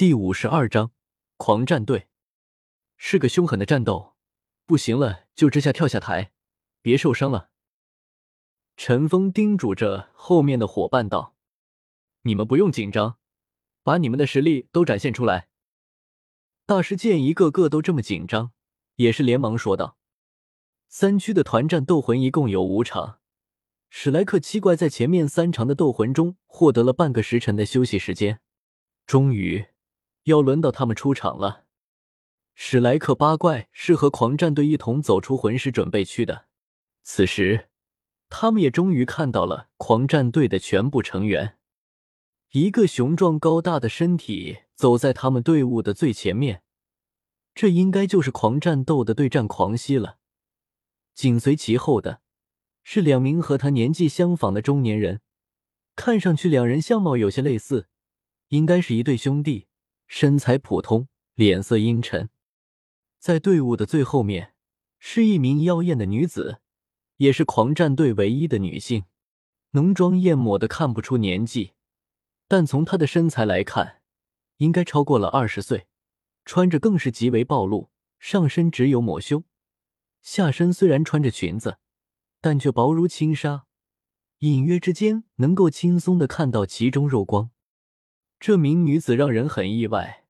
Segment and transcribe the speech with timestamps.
[0.00, 0.92] 第五十二章
[1.36, 2.08] 狂战队
[2.96, 4.14] 是个凶狠的战斗，
[4.64, 6.32] 不行了就这下跳下台，
[6.80, 7.50] 别受伤了。
[8.78, 11.36] 陈峰叮嘱着后面的伙伴道
[12.24, 13.18] ：“你们不用紧张，
[13.82, 15.50] 把你们的实力都展现出来。”
[16.64, 18.52] 大师见一个个都这么紧张，
[18.94, 19.98] 也是连忙说道
[20.88, 23.18] ：“三区的团战斗魂一共有五场，
[23.90, 28.40] 史莱克七怪在前面三场的斗魂中获得了半个时辰的休息时间，
[29.04, 29.66] 终于。”
[30.24, 31.64] 要轮到他们出场了。
[32.54, 36.46] 史莱克八怪是和狂战队一同走出魂师准备区的。
[37.02, 37.70] 此时，
[38.28, 41.56] 他们也终于看到了狂战队的全部成员。
[42.50, 46.62] 一个雄壮高大的身体走在他们队伍的最前面，
[47.54, 50.18] 这应该就是狂战斗的对战狂熙了。
[51.14, 52.20] 紧随其后的
[52.82, 55.22] 是两名和他年纪相仿的中年人，
[55.96, 57.88] 看上去两人相貌有些类似，
[58.48, 59.68] 应该是一对兄弟。
[60.12, 61.06] 身材普通，
[61.36, 62.30] 脸色阴沉，
[63.20, 64.54] 在队伍的最后面
[64.98, 66.60] 是一名妖艳的女子，
[67.18, 69.04] 也是狂战队唯一的女性，
[69.70, 71.74] 浓妆艳抹的看不出年纪，
[72.48, 74.02] 但从她的身材来看，
[74.56, 75.86] 应该超过了二十岁，
[76.44, 79.44] 穿着更是极为暴露，上身只有抹胸，
[80.22, 81.78] 下身虽然穿着裙子，
[82.40, 83.66] 但却薄如轻纱，
[84.40, 87.52] 隐约之间能够轻松的看到其中肉光。
[88.40, 90.24] 这名女子让人很意外，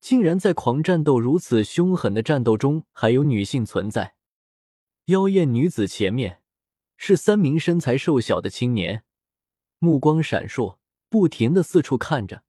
[0.00, 4.14] 竟然在狂战斗如此凶狠的战斗中还有女性存在。
[5.06, 6.40] 妖艳女子前面
[6.96, 9.04] 是三名身材瘦小的青年，
[9.78, 10.78] 目光闪烁，
[11.10, 12.44] 不停的四处看着，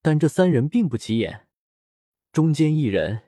[0.00, 1.48] 但这三人并不起眼。
[2.30, 3.24] 中间一人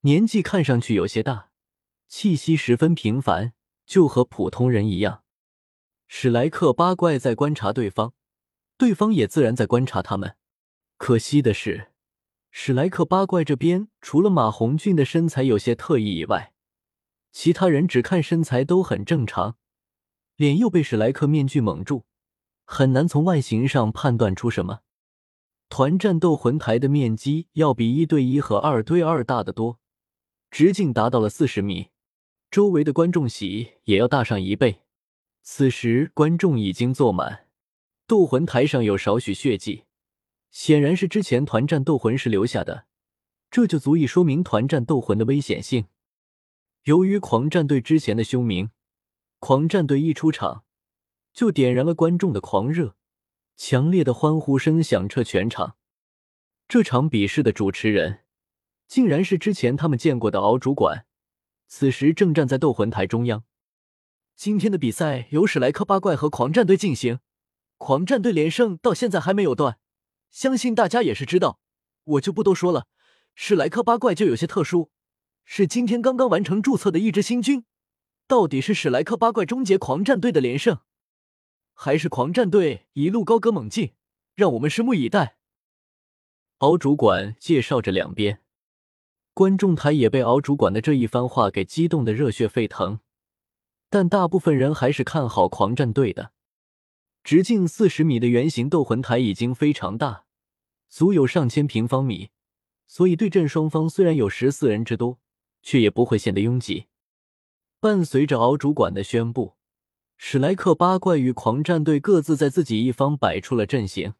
[0.00, 1.50] 年纪看上去有些大，
[2.08, 3.52] 气息十分平凡，
[3.86, 5.22] 就和普通人一样。
[6.08, 8.14] 史莱克八怪在观察对方。
[8.78, 10.36] 对方也自然在观察他们。
[10.96, 11.88] 可惜的是，
[12.50, 16.52] 史莱克八怪这边除了马红俊的身材有些特异以外，
[17.32, 19.56] 其他人只看身材都很正常，
[20.36, 22.04] 脸又被史莱克面具蒙住，
[22.64, 24.80] 很难从外形上判断出什么。
[25.68, 29.78] 团战斗魂台的面积要比一对一和二对二大得多，
[30.50, 31.90] 直径达到了四十米，
[32.50, 34.82] 周围的观众席也要大上一倍。
[35.42, 37.47] 此时观众已经坐满。
[38.08, 39.84] 斗魂台上有少许血迹，
[40.50, 42.86] 显然是之前团战斗魂时留下的，
[43.50, 45.88] 这就足以说明团战斗魂的危险性。
[46.84, 48.70] 由于狂战队之前的凶名，
[49.40, 50.64] 狂战队一出场
[51.34, 52.96] 就点燃了观众的狂热，
[53.58, 55.76] 强烈的欢呼声响彻全场。
[56.66, 58.20] 这场比试的主持人
[58.86, 61.04] 竟然是之前他们见过的敖主管，
[61.66, 63.44] 此时正站在斗魂台中央。
[64.34, 67.20] 今天的比赛由史莱克八怪和狂战队进行。
[67.78, 69.78] 狂战队连胜到现在还没有断，
[70.30, 71.58] 相信大家也是知道，
[72.04, 72.86] 我就不多说了。
[73.34, 74.90] 史莱克八怪就有些特殊，
[75.44, 77.64] 是今天刚刚完成注册的一支新军。
[78.26, 80.80] 到底是史莱克八怪终结狂战队的连胜，
[81.72, 83.94] 还是狂战队一路高歌猛进？
[84.34, 85.38] 让我们拭目以待。
[86.58, 88.42] 敖主管介绍着两边，
[89.32, 92.98] 观众台也被敖主管的这一番话给激动的热血沸腾，
[93.88, 96.32] 但大部分人还是看好狂战队的。
[97.28, 100.24] 直径四十米的圆形斗魂台已经非常大，
[100.88, 102.30] 足有上千平方米，
[102.86, 105.20] 所以对阵双方虽然有十四人之多，
[105.60, 106.86] 却也不会显得拥挤。
[107.80, 109.58] 伴随着敖主管的宣布，
[110.16, 114.14] 史莱克八怪与狂战队各自在自己一方摆出了阵型。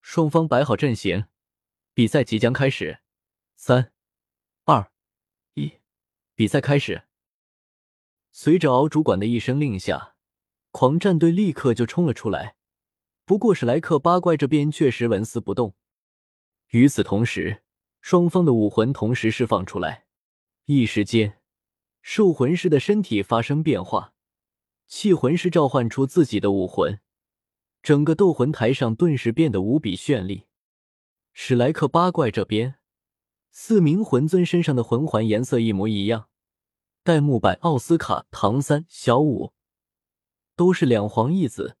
[0.00, 1.26] 双方摆好阵型，
[1.92, 3.00] 比赛即将开始。
[3.54, 3.92] 三、
[4.64, 4.90] 二、
[5.52, 5.72] 一，
[6.34, 7.02] 比赛开始。
[8.32, 10.13] 随着敖主管的一声令下。
[10.76, 12.56] 狂战队立刻就冲了出来，
[13.24, 15.76] 不过史莱克八怪这边确实纹丝不动。
[16.70, 17.62] 与此同时，
[18.00, 20.06] 双方的武魂同时释放出来，
[20.64, 21.38] 一时间，
[22.02, 24.14] 兽魂师的身体发生变化，
[24.88, 26.98] 气魂师召唤出自己的武魂，
[27.80, 30.46] 整个斗魂台上顿时变得无比绚丽。
[31.32, 32.74] 史莱克八怪这边，
[33.52, 36.28] 四名魂尊身上的魂环颜色一模一样，
[37.04, 39.53] 戴沐白、奥斯卡、唐三、小五。
[40.56, 41.76] 都是两黄一紫，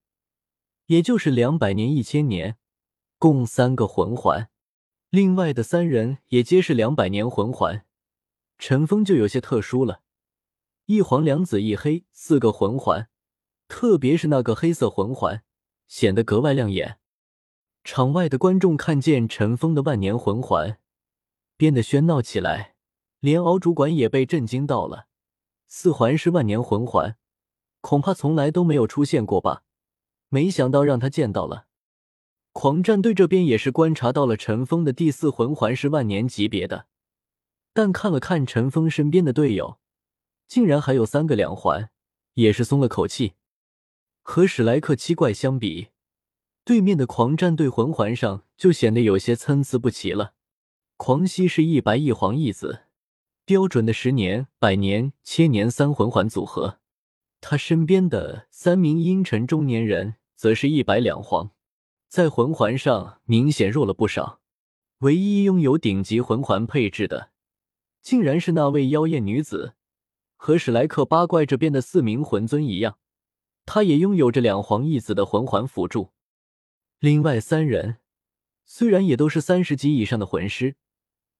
[0.86, 2.56] 也就是两百年一千年，
[3.18, 4.50] 共三个魂环。
[5.10, 7.86] 另外的三人也皆是两百年魂环。
[8.58, 10.02] 陈峰就有些特殊了，
[10.86, 13.08] 一黄两紫一黑，四个魂环，
[13.68, 15.44] 特别是那个黑色魂环，
[15.86, 16.98] 显得格外亮眼。
[17.84, 20.78] 场外的观众看见陈峰的万年魂环，
[21.56, 22.74] 变得喧闹起来，
[23.20, 25.06] 连敖主管也被震惊到了。
[25.66, 27.16] 四环是万年魂环。
[27.84, 29.62] 恐怕从来都没有出现过吧？
[30.30, 31.66] 没想到让他见到了。
[32.52, 36.86] 狂战队这边也是观察到了陈峰的第四魂环是万年级别的，
[37.74, 39.76] 但看了看陈峰身边的队友，
[40.48, 41.90] 竟然还有三个两环，
[42.32, 43.34] 也是松了口气。
[44.22, 45.88] 和史莱克七怪相比，
[46.64, 50.32] 对面的狂战队魂环上就显得有些参差不齐了。
[50.96, 52.84] 狂熙是一白一黄一紫，
[53.44, 56.78] 标准的十年、百年、千年三魂环组合。
[57.46, 61.50] 他身边的三名阴沉中年人则是一白两黄，
[62.08, 64.40] 在魂环上明显弱了不少。
[65.00, 67.32] 唯一拥有顶级魂环配置的，
[68.00, 69.74] 竟然是那位妖艳女子。
[70.36, 72.96] 和史莱克八怪这边的四名魂尊一样，
[73.66, 76.12] 他也拥有着两黄一紫的魂环辅助。
[76.98, 77.98] 另外三人
[78.64, 80.76] 虽然也都是三十级以上的魂师。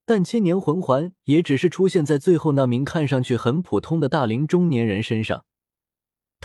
[0.05, 5.47] 但千年魂环也只是出现在最后那名看上去很普通的大龄中年人身上，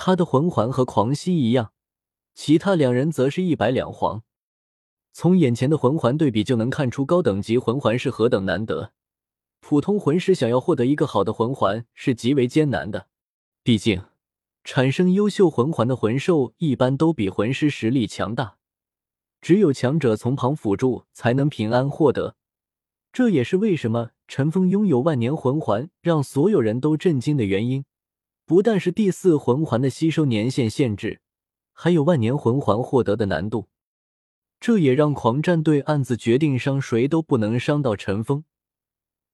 [0.01, 1.73] 他的魂环和狂熙一样，
[2.33, 4.23] 其他两人则是一白两黄。
[5.11, 8.93] 从眼前的魂环对比就能看出高等级魂环是何等难得。
[9.59, 13.07] 普通魂师想要获得一个好的魂环是极为艰难的，
[13.61, 14.03] 毕竟
[14.63, 18.55] 产生优秀魂环的魂兽一般都比魂师实力强大，
[19.41, 22.37] 只有强者从旁辅助才能平安获得。
[23.11, 27.83] 这也是为什么陈峰拥有万年魂环让所有人都震惊的原因。
[28.49, 31.21] 不但是第四魂环的吸收年限限制，
[31.71, 33.69] 还有万年魂环获得的难度。
[34.59, 38.45] 这也让狂战队暗自决定伤谁都不能伤到陈峰。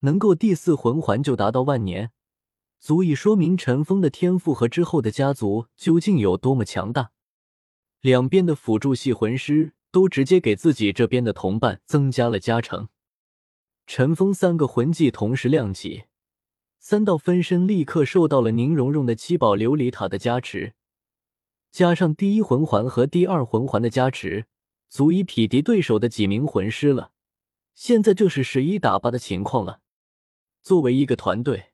[0.02, 2.12] 能够第四魂环就达到万年，
[2.78, 7.12] 足以说明陈峰的天赋和之后的家族究竟有多么强大。
[8.02, 12.90] 两边的辅助系魂师都直接给自己这边的同伴增加了加成。
[13.88, 16.04] 陈峰三个魂技同时亮起，
[16.88, 20.76] 三道分身立刻受到了宁荣荣的七宝琉璃塔的加持，
[21.72, 24.46] 加上第一魂环和第二魂环的加持，
[24.88, 27.10] 足以匹敌对手的几名魂师了。
[27.74, 29.80] 现在就是十一打八的情况了。
[30.62, 31.72] 作为一个团队，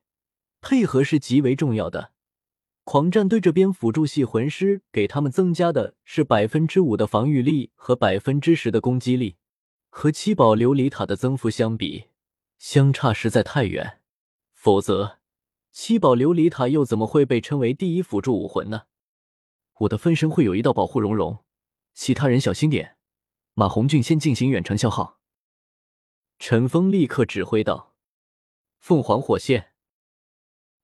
[0.62, 2.12] 配合是极为重要的。
[2.84, 9.36] 狂战队这边辅助系魂师给他们增加的是百分之五的防御力和百分之十的攻击力。
[9.90, 12.04] 和七宝琉璃塔的增幅相比，
[12.56, 13.98] 相差实在太远。
[14.62, 15.18] 否则，
[15.72, 18.82] 七宝琉璃塔又怎么会被称为第一辅助武魂呢？
[19.80, 21.42] 我的分身会有一道保护熔融，
[21.94, 22.96] 其他人小心点。
[23.54, 25.18] 马红俊先进行远程消耗。
[26.38, 27.96] 陈峰立刻指挥道
[28.78, 29.72] ：“凤凰火线。”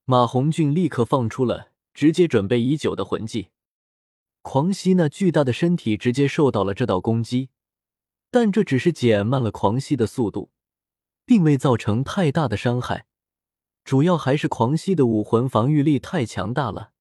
[0.07, 3.51] 马红俊立刻放出了直接准备已久的魂技。
[4.43, 7.51] 狂吸那巨大的身体直接受到了这道攻击。
[8.33, 10.51] 但这只是减慢了狂吸的速度，
[11.25, 13.07] 并未造成太大的伤害。
[13.89, 16.93] 主要还是狂熙的武魂防御力太强大了。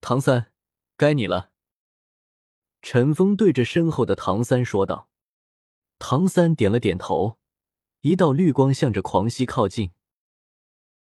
[0.00, 0.52] 唐三，
[0.96, 1.50] 该你了。
[2.82, 5.08] 陈峰对着身后的唐三说道。
[5.98, 7.38] 唐三点了点头，
[8.02, 9.90] 一道绿光向着狂熙靠近。